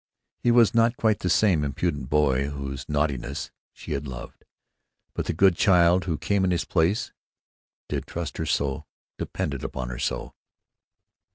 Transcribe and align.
He 0.41 0.49
was 0.49 0.73
not 0.73 0.97
quite 0.97 1.19
the 1.19 1.29
same 1.29 1.63
impudent 1.63 2.09
boy 2.09 2.49
whose 2.49 2.89
naughtiness 2.89 3.51
she 3.71 3.91
had 3.91 4.07
loved. 4.07 4.45
But 5.13 5.27
the 5.27 5.31
good 5.33 5.55
child 5.55 6.05
who 6.05 6.17
came 6.17 6.43
in 6.43 6.49
his 6.49 6.65
place 6.65 7.11
did 7.87 8.07
trust 8.07 8.37
her 8.39 8.47
so, 8.47 8.87
depend 9.19 9.53
upon 9.53 9.89
her 9.89 9.99
so.... 9.99 10.33